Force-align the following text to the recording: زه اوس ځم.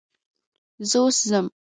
زه 0.89 0.97
اوس 1.03 1.17
ځم. 1.29 1.45